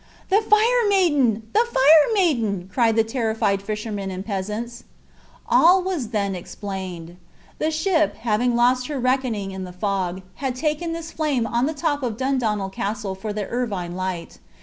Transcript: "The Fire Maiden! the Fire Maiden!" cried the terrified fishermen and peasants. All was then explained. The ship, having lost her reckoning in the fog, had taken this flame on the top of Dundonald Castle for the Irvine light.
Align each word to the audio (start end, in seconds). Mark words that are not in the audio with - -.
"The 0.29 0.41
Fire 0.49 0.89
Maiden! 0.89 1.43
the 1.53 1.63
Fire 1.71 2.13
Maiden!" 2.15 2.67
cried 2.73 2.95
the 2.95 3.03
terrified 3.03 3.61
fishermen 3.61 4.09
and 4.09 4.25
peasants. 4.25 4.83
All 5.47 5.83
was 5.83 6.07
then 6.07 6.33
explained. 6.33 7.17
The 7.59 7.69
ship, 7.69 8.15
having 8.15 8.55
lost 8.55 8.87
her 8.87 8.99
reckoning 8.99 9.51
in 9.51 9.63
the 9.63 9.71
fog, 9.71 10.23
had 10.37 10.55
taken 10.55 10.93
this 10.93 11.11
flame 11.11 11.45
on 11.45 11.67
the 11.67 11.75
top 11.75 12.01
of 12.01 12.17
Dundonald 12.17 12.73
Castle 12.73 13.13
for 13.13 13.31
the 13.31 13.45
Irvine 13.49 13.95
light. 13.95 14.39